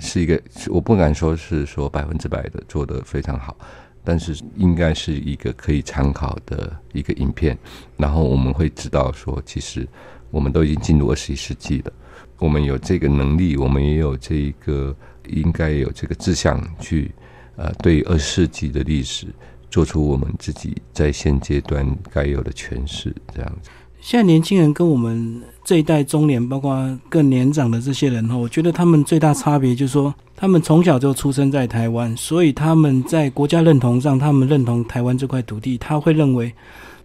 [0.00, 3.56] 是一个我不敢说是说百分之百的做得非常好，
[4.02, 7.56] 但是应该是一个可以参考的一个影片。
[7.96, 9.86] 然后我们会知道说，其实
[10.30, 11.92] 我们都已经进入二十一世纪了，
[12.38, 14.94] 我们有这个能力，我们也有这一个
[15.28, 17.10] 应该有这个志向去
[17.56, 19.26] 呃，对二十世纪的历史
[19.70, 23.70] 做出我们自己在现阶段该有的诠释，这样子。
[24.00, 36.52] 现在年轻人跟我们这一代中年，包括更年长的这些人哈，我觉得他们最大差别就是说，他们从小就出生在台湾，所以他们在国家认同上，他们认同台湾这块土地，他会认为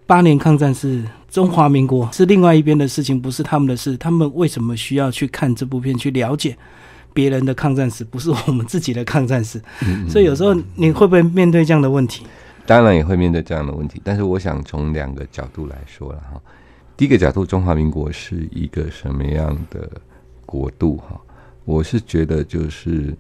[0.08, 3.96] 八年抗战是中华民国，是另外一边的事情，不是他们的事。
[3.98, 6.58] 他们为什么需要去看这部片，去了解
[7.14, 9.62] 别人的抗战史，不是我们自己的抗战史？
[10.10, 12.26] 所以有时候你会不会面对这样的问题？
[12.66, 16.42] 当然也会面对这样的问题，但是我想从两个角度来说了哈。
[16.98, 19.90] 第一个角度，中华民国是一个什么样的
[20.46, 20.96] 国度？
[20.98, 21.20] 哈，
[21.66, 23.14] 我是觉得就是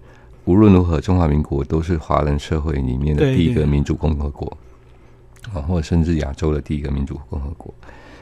[0.46, 4.58] 无论如何，中华民国都是华人社会里面的第一个民主共和国，
[5.54, 7.74] 啊，或者甚至亚洲的第一个民主共和国。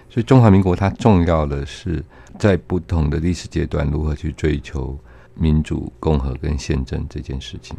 [0.09, 2.03] 所以，中华民国它重要的是
[2.39, 4.97] 在不同的历史阶段如何去追求
[5.35, 7.77] 民主、共和跟宪政这件事情。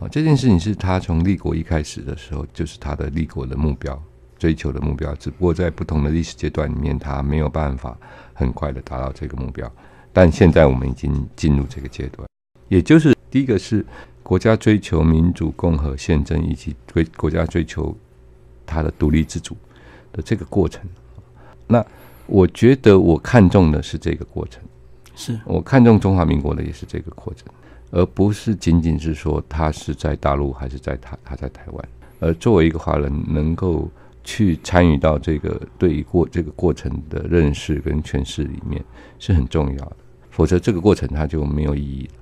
[0.00, 4.00] 啊，这件事情是他从立国一开始的时候，就是他的立国的目标。
[4.42, 7.96] 追求的目标，只不过在不同的历史阶段里面，他没有办法
[8.34, 9.70] 很快的达到这个目标。
[10.12, 12.28] 但现在我们已经进入这个阶段，
[12.66, 13.86] 也就是第一个是
[14.20, 17.96] 国家追求民主、共和、宪政，以及国国家追求
[18.66, 19.56] 它的独立自主
[20.12, 20.82] 的这个过程。
[21.68, 21.86] 那
[22.26, 24.60] 我觉得我看重的是这个过程，
[25.14, 27.46] 是我看重中华民国的也是这个过程，
[27.92, 31.88] 而不是仅仅是说他是在大陆还是在他他在台湾。
[32.18, 33.88] 而作为一个华人，能够
[34.24, 38.82] 去参与到这个对过这个过程的认识跟诠释里面
[39.18, 39.96] 是很重要的，
[40.30, 42.12] 否则这个过程它就没有意义了。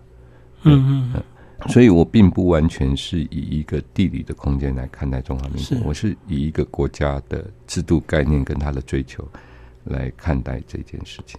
[0.63, 1.23] 嗯嗯，
[1.69, 9.27] 所以我并不完全是以一个地理的空间来看待中华民国，我是以一个国家的制度概念跟他的追求
[9.85, 11.39] 来看待这件事情。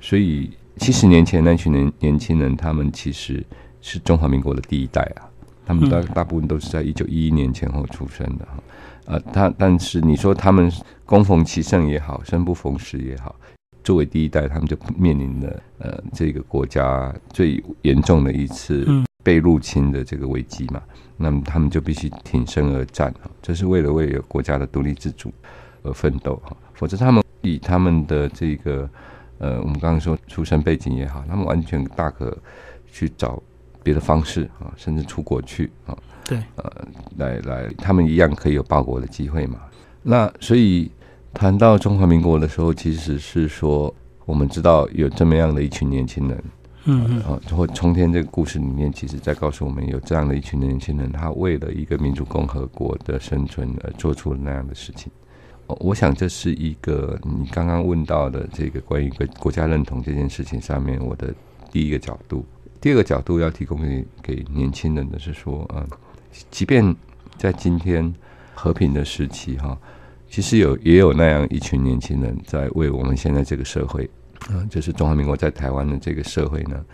[0.00, 3.44] 所以七十年前那群年年轻人，他们其实
[3.80, 5.28] 是中华民国的第一代啊，
[5.66, 8.62] 他们大大部分都是在一九一一年前后出生的哈。
[9.08, 10.70] 呃，他但是你说他们
[11.06, 13.34] 恭逢其盛也好，生不逢时也好，
[13.82, 18.86] 作为第一代，他们就面临了呃这个国家最严重的一次
[19.24, 20.82] 被入侵的这个危机嘛，
[21.16, 25.32] 那么他们就必须挺身而战哈，这是为了为了国家的独立自主
[25.82, 28.86] 而奋斗哈，否则他们以他们的这个
[29.38, 32.36] 呃我们刚刚说出身背景也好，他们完全大可
[32.92, 33.42] 去找
[33.82, 35.96] 别的方式啊，甚至出国去啊。
[36.28, 36.70] 对，呃，
[37.16, 39.60] 来来，他们一样可以有报国的机会嘛？
[40.02, 40.90] 那所以
[41.32, 43.92] 谈到中华民国的时候，其实是说，
[44.26, 46.44] 我们知道有这么样的一群年轻人，
[46.84, 55.10] 嗯嗯，或冲天这个故事里面，其实在告诉我们，有这样的一群年轻人，他为了一个民主共和国的生存而做出了那样的事情。
[55.66, 61.32] 我想这是一个你刚刚问到的这个关于国国家认同这件事情上面，我的
[61.72, 62.44] 第一个角度。
[62.82, 65.88] 第二个角度要提供给给年轻人的是说，嗯。
[66.50, 66.94] 即便
[67.36, 68.12] 在今天
[68.54, 69.78] 和平的时期，哈，
[70.28, 74.08] 其实有也有那样一群年轻人在为我们现在这个社会，
[74.48, 76.84] 啊，就是中华民国在台湾的这个社会呢，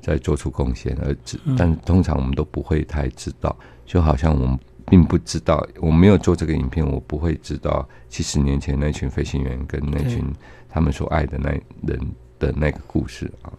[0.00, 1.16] 在做出贡献，而
[1.56, 10.24] 但通常我们都不会太知道，就好像我们并不知道，我没有做这个影片，我不会知道七十年前那群飞行员跟那群
[10.68, 11.50] 他们所爱的那
[11.86, 12.00] 人
[12.38, 13.52] 的那个故事啊，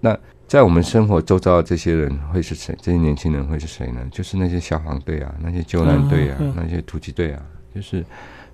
[0.00, 0.18] 那。
[0.46, 2.76] 在我们生活周遭的这些人会是谁？
[2.80, 4.06] 这些年轻人会是谁呢？
[4.12, 7.42] 就是那些消防队啊，那些救难队啊，那些突击队啊。
[7.74, 8.04] 就是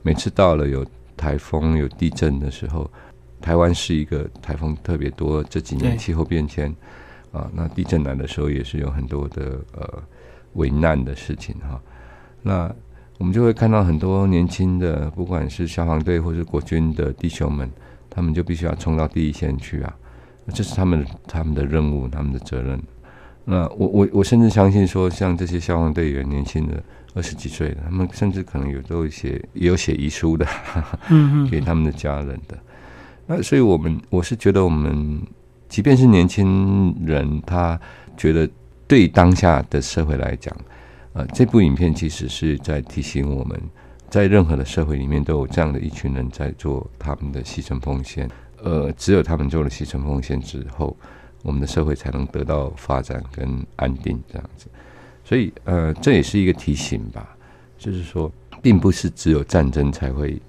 [0.00, 0.84] 每次到了有
[1.16, 2.90] 台风、有地震的时候，
[3.42, 6.74] 台湾是一个台风特别多，这几年气候变迁
[7.30, 10.02] 啊，那地震来的时候也是有很多的呃
[10.54, 11.78] 危难的事情哈。
[12.40, 12.74] 那
[13.18, 17.70] 我们就会看到很多年轻的，不管是消防队或是国军的弟兄们，
[18.08, 19.94] 他们就必须要冲到第一线去啊。
[20.52, 22.80] 这是他们他们的任务，他们的责任。
[23.44, 26.82] 那我我我甚至相信说，像这些消防队员，年轻的
[27.14, 30.46] 二十几岁的，他们甚至可能有都写也有写遗书的，
[31.10, 32.56] 嗯 给他们的家人的。
[33.26, 35.20] 那所以我们我是觉得，我们
[35.68, 37.80] 即便是年轻人，他
[38.16, 38.48] 觉得
[38.86, 40.54] 对当下的社会来讲，
[41.12, 43.60] 呃，这部影片其实是在提醒我们，
[44.08, 48.28] 在任何的社会里面，都有这样的一群人在做他们的牺牲奉献。
[48.62, 50.96] 呃，只有他们做了牺牲奉献之后，
[51.42, 54.66] 我们的社会才能得到发展跟安定这样子。
[55.24, 57.36] 所以，呃，这也是一个提醒吧，
[57.78, 60.40] 就是说，并不是只有战争才会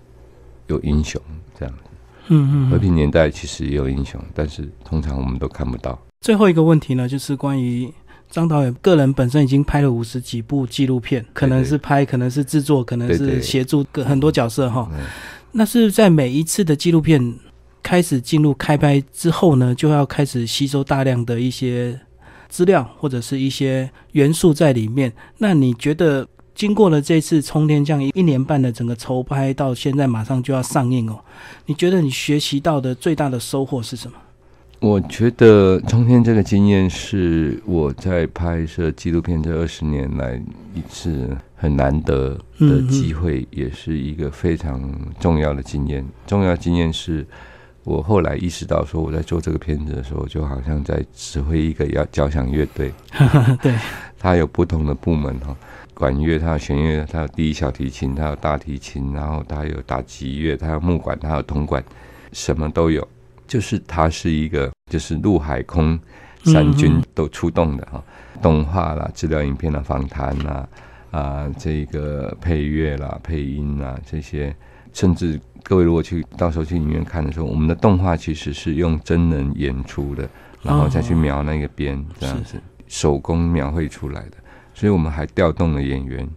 [0.68, 1.22] 有英雄
[1.60, 1.82] 这样子。
[2.28, 2.70] 嗯嗯。
[2.70, 6.00] 和平年代其实也有英雄，但是通常我们都看不到。
[6.22, 7.92] 最后一个问题呢，就是关于
[8.30, 14.88] 张导演个人本身已经拍了五十几部纪录片，可能是拍，可能是制作，可能是协助个很多角色哈。
[15.52, 17.36] 那是在每一次的纪录片。
[17.84, 22.00] 开始进入开拍之后呢，就要开始吸收大量的一些
[22.48, 25.12] 资料或者是一些元素在里面。
[25.38, 26.26] 那你觉得
[26.56, 31.20] 经过了这次冲天降一年半的整个筹拍到现在马上就要上映哦，
[31.66, 34.18] 你觉得你学习到的最大的收获是什么？
[34.80, 40.36] 我觉得冲天这个经验是我在拍摄纪录片这二十年来
[40.76, 44.82] 一次很难得的机会，也是一个非常
[45.20, 46.06] 重要的经验。
[46.28, 47.26] 重要经验是
[47.84, 52.94] 我后来意识到，说我在做这个片子的时候，就好像在指挥一个要交响乐队。
[53.62, 53.76] 对，
[54.18, 55.56] 它有不同的部门哈，
[55.94, 61.84] 管乐、它有弦乐、它有第一小提琴、它有大提琴，然后它有打击乐、它有木管、它有铜管，
[62.32, 63.06] 什么都有。
[63.46, 66.00] 就是它是一个，就是陆海空
[66.46, 68.02] 三军都出动的哈，
[68.42, 70.68] 动画啦、资料影片啦、访谈啦
[71.12, 74.56] 啊，这个配乐啦、配音啦这些，
[74.94, 80.30] 甚至各位如果去到时候去影院看的时候，我们的动画其实是用真人演出的，
[80.62, 84.38] 然后再去描那个边这样子，手工描绘出来的，
[84.74, 86.30] 所以我们还调动了演员，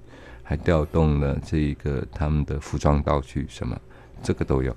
[0.43, 3.79] 还调动了这一个他们的服装道具什么，
[4.22, 4.74] 这个都有，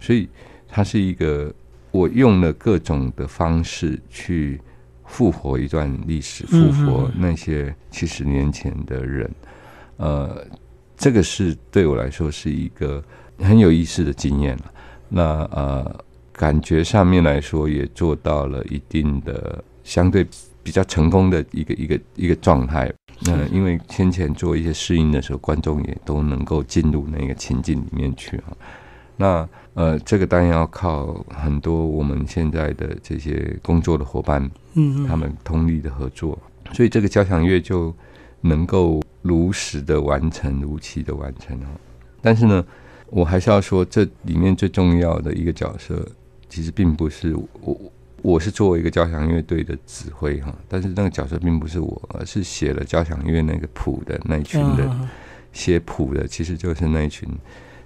[0.00, 0.28] 所以
[0.66, 1.52] 它是一个。
[1.92, 4.58] 我用了各种的方式去
[5.04, 9.30] 复活一段历史，复活那些七十年前的人。
[9.98, 10.42] 呃，
[10.96, 13.04] 这个是对我来说是一个
[13.38, 14.72] 很有意思的经验了。
[15.08, 20.26] 那呃，感觉上面来说也做到了一定的相对
[20.62, 22.92] 比较成功的一个一个一个状态。
[23.24, 28.56] 那因为先前做一些适应的时候，观众也都能够进入那个情境里面去啊。
[29.16, 36.36] 那呃，这个当然要靠很多我们现在的这些工作的伙伴，嗯，他们通力的合作，
[36.72, 37.94] 所以这个交响乐就
[38.40, 41.66] 能够如实的完成，如期的完成哦。
[42.20, 42.64] 但是呢，
[43.12, 46.02] 我还是要说，这里面最重要的一个角色，
[46.48, 47.78] 其实并不是我，
[48.22, 55.08] 我是作为一个交响乐队的指挥哈，但是那个角色并不是我，而是写了交响乐那个谱的那一群人，
[55.52, 57.28] 写谱的其实就是那一群。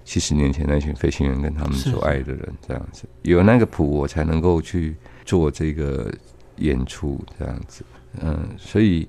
[0.04, 6.08] 七十年前那群飞行员跟他们所爱的人这样子，有那个谱我才能够去做这个
[6.58, 7.84] 演出这样子，
[8.22, 9.08] 嗯，所以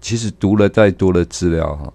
[0.00, 1.92] 其实读了再多的资料哈，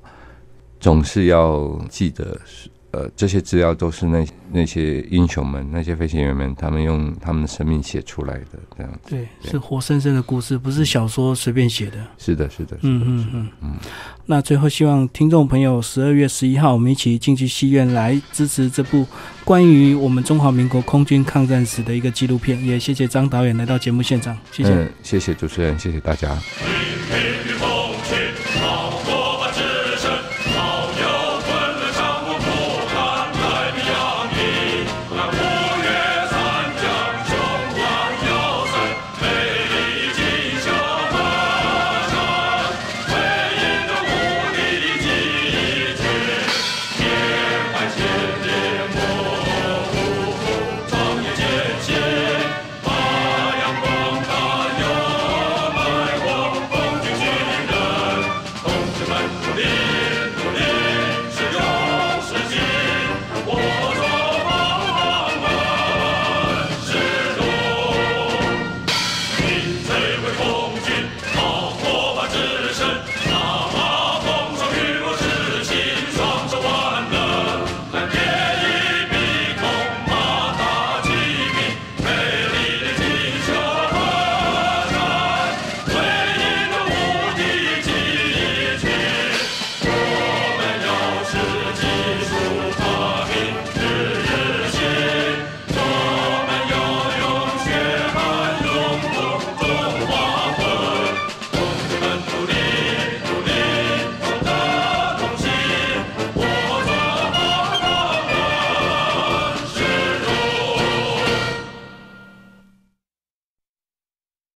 [0.79, 2.69] 总是要记得是。
[2.91, 9.09] 呃，这些资料都是那那些英雄们、那些飞行员们，他们用他们的生命写出来的，这样子。
[9.09, 11.97] 对，是活生生的故事，不是小说随便写的。
[12.17, 13.75] 是的，是的，嗯嗯嗯嗯。
[14.25, 19.05] 那最后，希望听众朋友十二月十一号，我们一起进去戏院来支持这部
[19.43, 22.65] 关于我们中华民国空军抗战史的一个纪录片。
[22.65, 26.37] 也谢谢张导演来到节目现场，谢谢，谢谢主持人，谢谢大家。